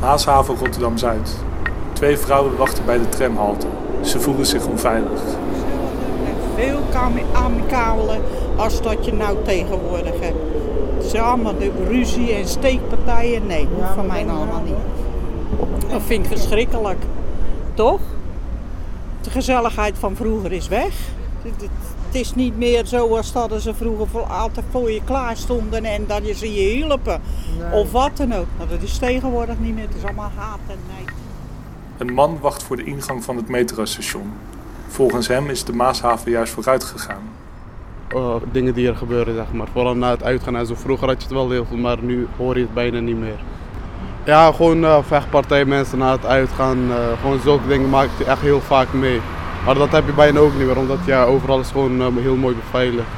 Maashaven 0.00 0.56
Rotterdam-Zuid. 0.56 1.36
Twee 1.92 2.16
vrouwen 2.16 2.56
wachten 2.56 2.84
bij 2.84 2.98
de 2.98 3.08
tramhalte. 3.08 3.66
Ze 4.00 4.20
voelen 4.20 4.46
zich 4.46 4.66
onveilig. 4.66 5.20
Veel 6.54 6.78
amicabeler 7.32 8.18
als 8.56 8.82
dat 8.82 9.04
je 9.04 9.12
nou 9.12 9.36
tegenwoordig 9.44 10.20
hebt. 10.20 10.38
Het 10.96 11.04
is 11.04 11.14
allemaal 11.14 11.58
de 11.58 11.72
ruzie 11.88 12.32
en 12.32 12.48
steekpartijen. 12.48 13.46
Nee, 13.46 13.68
van 13.94 14.06
mij 14.06 14.26
allemaal 14.26 14.62
niet. 14.64 14.74
Dat 15.90 16.02
vind 16.02 16.24
ik 16.24 16.38
verschrikkelijk. 16.38 17.02
Toch? 17.74 18.00
De 19.20 19.30
gezelligheid 19.30 19.98
van 19.98 20.16
vroeger 20.16 20.52
is 20.52 20.68
weg. 20.68 20.94
Het 22.16 22.24
is 22.24 22.34
niet 22.34 22.56
meer 22.56 22.86
zoals 22.86 23.32
dat 23.32 23.62
ze 23.62 23.74
vroeger 23.74 24.20
altijd 24.20 24.66
voor 24.70 24.90
je 24.90 25.00
klaar 25.04 25.36
stonden 25.36 25.84
en 25.84 26.04
dat 26.06 26.26
je 26.26 26.34
ze 26.34 26.54
je 26.54 26.68
hielpen. 26.74 27.20
Of 27.72 27.92
wat 27.92 28.16
dan 28.16 28.34
ook. 28.34 28.46
Maar 28.58 28.68
dat 28.68 28.82
is 28.82 28.98
tegenwoordig 28.98 29.58
niet 29.58 29.74
meer. 29.74 29.86
Het 29.86 29.96
is 29.96 30.04
allemaal 30.04 30.30
haat 30.36 30.58
en 30.66 30.78
nijd. 30.94 31.10
Een 31.98 32.14
man 32.14 32.38
wacht 32.40 32.62
voor 32.62 32.76
de 32.76 32.84
ingang 32.84 33.24
van 33.24 33.36
het 33.36 33.48
metrostation. 33.48 34.32
Volgens 34.86 35.28
hem 35.28 35.50
is 35.50 35.64
de 35.64 35.72
Maashaven 35.72 36.30
juist 36.30 36.52
vooruit 36.52 36.84
gegaan. 36.84 37.22
Uh, 38.14 38.34
dingen 38.52 38.74
die 38.74 38.88
er 38.88 38.96
gebeuren, 38.96 39.34
zeg 39.34 39.52
maar. 39.52 39.68
Vooral 39.72 39.94
na 39.94 40.10
het 40.10 40.22
uitgaan 40.22 40.56
en 40.56 40.66
zo. 40.66 40.74
Vroeger 40.74 41.08
had 41.08 41.16
je 41.16 41.22
het 41.22 41.36
wel 41.36 41.50
heel 41.50 41.64
veel, 41.64 41.76
maar 41.76 41.98
nu 42.00 42.26
hoor 42.36 42.54
je 42.54 42.62
het 42.62 42.74
bijna 42.74 42.98
niet 42.98 43.18
meer. 43.18 43.38
Ja, 44.24 44.52
gewoon 44.52 44.82
uh, 44.82 44.98
vechtpartij, 45.02 45.64
mensen 45.64 45.98
na 45.98 46.12
het 46.12 46.24
uitgaan. 46.24 46.78
Uh, 46.88 46.96
gewoon 47.20 47.40
zulke 47.40 47.68
dingen 47.68 47.88
maak 47.88 48.08
je 48.18 48.24
echt 48.24 48.40
heel 48.40 48.60
vaak 48.60 48.92
mee. 48.92 49.20
Maar 49.66 49.74
dat 49.74 49.90
heb 49.90 50.06
je 50.06 50.12
bijna 50.12 50.38
ook 50.38 50.54
niet 50.56 50.66
meer, 50.66 50.78
omdat 50.78 50.98
ja, 51.06 51.24
overal 51.24 51.60
is 51.60 51.68
gewoon 51.68 52.18
heel 52.18 52.36
mooi 52.36 52.54
beveiligd. 52.54 53.08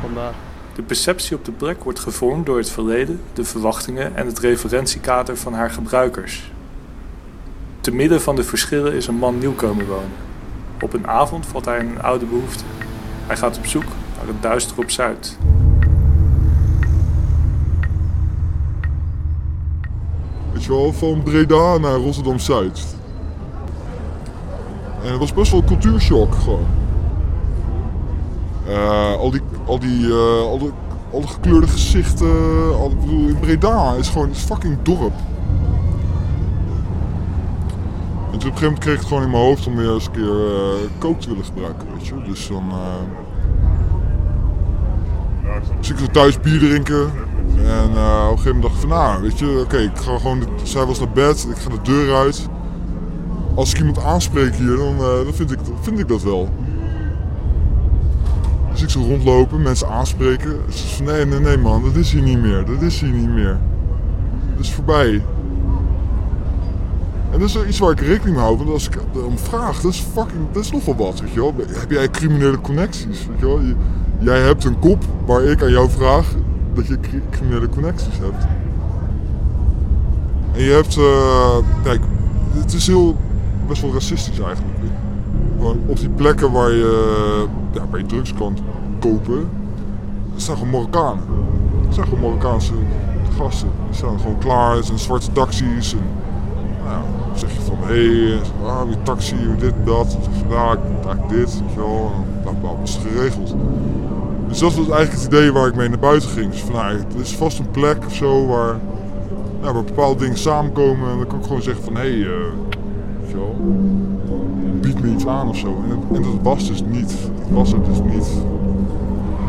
Vandaar. 0.00 0.32
De 0.74 0.82
perceptie 0.82 1.36
op 1.36 1.44
de 1.44 1.52
plek 1.52 1.84
wordt 1.84 1.98
gevormd 1.98 2.46
door 2.46 2.56
het 2.56 2.70
verleden, 2.70 3.20
de 3.32 3.44
verwachtingen 3.44 4.16
en 4.16 4.26
het 4.26 4.38
referentiekader 4.38 5.36
van 5.36 5.54
haar 5.54 5.70
gebruikers. 5.70 6.50
Te 7.80 7.94
midden 7.94 8.20
van 8.20 8.36
de 8.36 8.44
verschillen 8.44 8.92
is 8.92 9.06
een 9.06 9.14
man 9.14 9.38
nieuw 9.38 9.54
komen 9.54 9.86
wonen. 9.86 10.12
Op 10.80 10.92
een 10.92 11.06
avond 11.06 11.46
valt 11.46 11.64
hij 11.64 11.78
in 11.78 11.88
een 11.88 12.02
oude 12.02 12.24
behoefte. 12.24 12.64
Hij 13.26 13.36
gaat 13.36 13.58
op 13.58 13.66
zoek 13.66 13.84
naar 14.16 14.26
het 14.26 14.42
duister 14.42 14.78
op 14.78 14.90
Zuid. 14.90 15.38
Weet 20.52 20.64
je 20.64 20.70
wel, 20.70 20.92
van 20.92 21.22
Breda 21.22 21.78
naar 21.78 21.96
Rotterdam-Zuid. 21.96 23.00
En 25.02 25.10
het 25.10 25.18
was 25.18 25.32
best 25.32 25.50
wel 25.50 25.60
een 25.60 25.66
cultuurshock 25.66 26.34
gewoon. 26.34 26.66
Uh, 28.68 29.14
al 29.14 29.30
die, 29.30 29.40
al 29.66 29.78
die, 29.78 29.98
uh, 29.98 30.40
al 30.40 30.58
de, 30.58 30.70
al 31.12 31.20
de 31.20 31.26
gekleurde 31.26 31.66
gezichten. 31.66 32.30
Al, 32.74 32.92
bedoel, 33.00 33.28
in 33.28 33.38
Breda 33.40 33.94
is 33.94 34.08
gewoon 34.08 34.28
een 34.28 34.34
fucking 34.34 34.76
dorp. 34.82 35.12
En 38.32 38.38
toen 38.38 38.50
op 38.50 38.56
een 38.56 38.58
gegeven 38.58 38.62
moment 38.62 38.78
kreeg 38.78 38.94
ik 38.94 39.00
het 39.00 39.08
gewoon 39.08 39.22
in 39.22 39.30
mijn 39.30 39.42
hoofd 39.42 39.66
om 39.66 39.76
weer 39.76 39.92
eens 39.92 40.06
een 40.06 40.12
keer 40.12 40.46
uh, 40.46 40.88
kook 40.98 41.20
te 41.20 41.28
willen 41.28 41.44
gebruiken, 41.44 41.86
weet 41.94 42.06
je. 42.06 42.14
Dus 42.26 42.48
dan... 42.48 42.64
dus 45.78 45.90
ik 45.90 45.98
zo 45.98 46.06
thuis 46.06 46.40
bier 46.40 46.58
drinken. 46.58 47.10
En 47.64 47.88
op 47.88 47.96
een 47.96 48.38
gegeven 48.38 48.44
moment 48.44 48.62
dacht 48.62 48.74
ik 48.74 48.80
van, 48.80 48.88
nou, 48.88 49.22
weet 49.22 49.38
je, 49.38 49.60
oké, 49.64 49.76
ik 49.76 49.98
ga 49.98 50.18
gewoon... 50.18 50.42
Zij 50.62 50.84
was 50.84 50.98
naar 50.98 51.12
bed, 51.12 51.46
ik 51.50 51.56
ga 51.56 51.70
de 51.70 51.82
deur 51.82 52.14
uit 52.14 52.48
als 53.54 53.72
ik 53.72 53.78
iemand 53.78 53.98
aanspreek 53.98 54.54
hier, 54.54 54.76
dan, 54.76 54.98
dan 54.98 55.34
vind, 55.34 55.52
ik, 55.52 55.58
vind 55.80 55.98
ik 55.98 56.08
dat 56.08 56.22
wel. 56.22 56.48
Dus 58.72 58.82
ik 58.82 58.90
zo 58.90 59.00
rondlopen, 59.00 59.62
mensen 59.62 59.88
aanspreken. 59.88 60.56
Nee, 61.04 61.26
nee, 61.26 61.40
nee 61.40 61.58
man, 61.58 61.82
dat 61.82 61.94
is 61.94 62.12
hier 62.12 62.22
niet 62.22 62.42
meer. 62.42 62.64
Dat 62.64 62.82
is 62.82 63.00
hier 63.00 63.12
niet 63.12 63.28
meer. 63.28 63.58
Dat 64.54 64.64
is 64.64 64.72
voorbij. 64.72 65.22
En 67.30 67.38
dat 67.38 67.48
is 67.48 67.64
iets 67.66 67.78
waar 67.78 67.90
ik 67.90 68.00
rekening 68.00 68.36
mee 68.36 68.44
hou. 68.44 68.56
Want 68.56 68.70
als 68.70 68.88
ik 68.88 68.98
om 69.26 69.38
vraag, 69.38 69.80
dat 69.80 69.92
is 69.92 70.04
fucking, 70.12 70.40
dat 70.52 70.62
is 70.64 70.70
nogal 70.70 70.96
wat, 70.96 71.20
weet 71.20 71.32
je 71.32 71.40
wel. 71.40 71.54
Heb 71.56 71.90
jij 71.90 72.10
criminele 72.10 72.60
connecties, 72.60 73.26
weet 73.26 73.38
je 73.38 73.46
wel? 73.46 73.60
Jij 74.18 74.40
hebt 74.40 74.64
een 74.64 74.78
kop 74.78 75.04
waar 75.26 75.42
ik 75.42 75.62
aan 75.62 75.70
jou 75.70 75.90
vraag 75.90 76.34
dat 76.74 76.86
je 76.86 76.98
criminele 77.30 77.68
connecties 77.68 78.18
hebt. 78.18 78.44
En 80.52 80.62
je 80.62 80.70
hebt, 80.70 80.96
uh, 80.96 81.56
kijk, 81.82 82.00
het 82.52 82.72
is 82.72 82.86
heel 82.86 83.16
best 83.66 83.82
wel 83.82 83.92
racistisch 83.92 84.38
eigenlijk. 84.38 84.76
Gewoon 85.56 85.80
op 85.86 85.98
die 85.98 86.08
plekken 86.08 86.52
waar 86.52 86.70
je, 86.70 87.46
ja, 87.72 87.82
waar 87.90 88.00
je 88.00 88.06
drugs 88.06 88.34
kan 88.34 88.58
kopen, 88.98 89.48
staan 90.36 90.56
gewoon 90.56 90.70
Marokkanen. 90.70 91.24
Het 91.84 91.94
zijn 91.94 92.06
gewoon 92.06 92.20
Marokkaanse 92.20 92.72
gasten. 93.38 93.68
Die 93.86 93.96
staan 93.96 94.20
gewoon 94.20 94.38
klaar, 94.38 94.76
het 94.76 94.86
zijn 94.86 94.98
zwarte 94.98 95.32
taxis. 95.32 95.92
En, 95.92 96.00
nou, 96.84 97.02
dan 97.28 97.38
zeg 97.38 97.52
je 97.52 97.60
van, 97.60 97.76
hé, 97.80 98.28
hey, 98.28 98.40
ah, 98.64 98.82
wie 98.82 99.02
taxi, 99.02 99.36
dit, 99.58 99.74
dat. 99.84 100.12
Je, 100.12 100.54
nou, 100.54 100.76
ik 100.76 101.28
dit, 101.28 101.60
weet 101.60 101.72
je 101.74 101.80
wel. 101.80 102.12
Is 102.82 102.94
het 102.94 103.06
geregeld. 103.12 103.54
Dus 104.48 104.58
dat 104.58 104.74
was 104.74 104.88
eigenlijk 104.88 105.12
het 105.12 105.24
idee 105.24 105.52
waar 105.52 105.66
ik 105.66 105.74
mee 105.74 105.88
naar 105.88 105.98
buiten 105.98 106.28
ging. 106.28 106.50
Dus 106.50 106.60
van, 106.60 106.72
nou, 106.72 106.94
er 106.94 107.20
is 107.20 107.36
vast 107.36 107.58
een 107.58 107.70
plek 107.70 108.06
of 108.06 108.14
zo 108.14 108.46
waar, 108.46 108.76
nou, 109.60 109.74
waar 109.74 109.84
bepaalde 109.84 110.20
dingen 110.20 110.38
samenkomen. 110.38 111.10
En 111.10 111.16
dan 111.16 111.26
kan 111.26 111.38
ik 111.38 111.44
gewoon 111.44 111.62
zeggen 111.62 111.84
van, 111.84 111.94
hé, 111.94 112.00
hey, 112.00 112.12
uh, 112.12 112.28
Bied 114.80 115.02
me 115.02 115.08
iets 115.08 115.26
aan 115.26 115.48
of 115.48 115.56
zo. 115.56 115.82
En, 115.90 116.16
en, 116.16 116.22
dat 116.22 116.32
was 116.42 116.68
dus 116.68 116.82
niet. 116.86 117.10
Dat 117.10 117.48
was 117.50 117.72
het 117.72 117.84
dus 117.84 118.00
niet. 118.14 118.26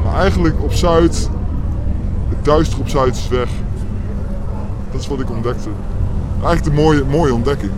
Maar 0.04 0.16
eigenlijk 0.16 0.64
op 0.64 0.74
Zuid, 0.74 1.30
het 2.30 2.46
duister 2.46 2.80
op 2.80 2.90
Zuid 2.90 3.16
is 3.16 3.28
weg. 3.28 3.50
Dat 4.92 5.02
is 5.02 5.08
wat 5.08 5.20
ik 5.20 5.30
ontdekte. 5.30 5.70
Eigenlijk 6.44 6.76
de 6.76 6.82
mooie, 6.82 7.04
mooie 7.04 7.34
ontdekking. 7.34 7.72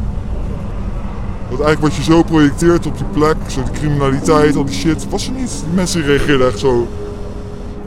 Dat 1.50 1.60
eigenlijk 1.60 1.94
wat 1.94 2.06
je 2.06 2.12
zo 2.12 2.24
projecteert 2.24 2.86
op 2.86 2.98
die 2.98 3.08
plek, 3.14 3.36
zo 3.48 3.64
die 3.64 3.72
criminaliteit, 3.72 4.56
al 4.56 4.66
die 4.66 4.76
shit, 4.76 5.10
was 5.10 5.28
er 5.28 5.34
niet. 5.34 5.64
Die 5.66 5.76
mensen 5.76 6.02
reageerden 6.02 6.48
echt 6.48 6.60
zo. 6.60 6.88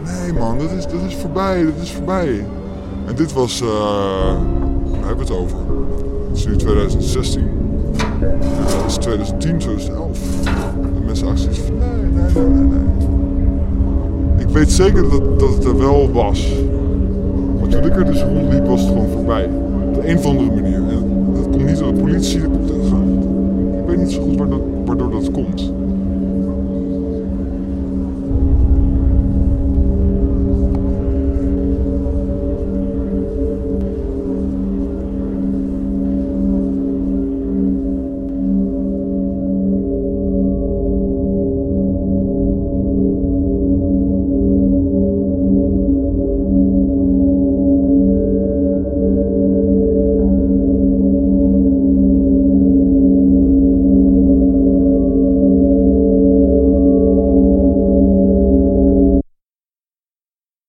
Nee 0.04 0.32
man, 0.32 0.58
dat 0.58 0.70
is, 0.70 0.86
dat 0.86 1.02
is 1.06 1.16
voorbij, 1.16 1.64
dat 1.64 1.82
is 1.82 1.92
voorbij. 1.92 2.46
En 3.06 3.14
dit 3.14 3.32
was, 3.32 3.62
uh, 3.62 3.68
hebben 5.06 5.26
het 5.26 5.30
over? 5.30 5.56
Is 6.38 6.46
nu 6.46 6.56
2016 6.56 7.42
dat 8.20 8.84
is 8.86 8.96
2010, 8.96 9.58
2011. 9.58 10.46
En 10.96 11.04
mensen 11.04 11.28
acties 11.28 11.58
van 11.58 11.78
nee, 11.78 11.88
nee, 11.88 12.44
nee, 12.44 12.78
nee, 14.36 14.46
Ik 14.46 14.48
weet 14.48 14.72
zeker 14.72 15.10
dat, 15.10 15.40
dat 15.40 15.54
het 15.54 15.64
er 15.64 15.78
wel 15.78 16.10
was. 16.12 16.52
Maar 17.60 17.68
toen 17.68 17.84
ik 17.84 17.96
er 17.96 18.04
dus 18.04 18.22
rondliep 18.22 18.66
was 18.66 18.80
het 18.80 18.88
gewoon 18.88 19.08
voorbij. 19.08 19.48
Op 19.94 20.04
een 20.04 20.16
of 20.18 20.26
andere 20.26 20.50
manier. 20.50 20.80
Dat 21.34 21.50
komt 21.50 21.64
niet 21.64 21.78
door 21.78 21.94
de 21.94 22.00
politie, 22.00 22.40
dat 22.40 22.50
komt 22.50 22.70
Ik 23.78 23.86
weet 23.86 23.96
niet 23.96 24.12
zo 24.12 24.22
goed 24.22 24.36
waardoor 24.84 25.10
dat 25.10 25.30
komt. 25.30 25.72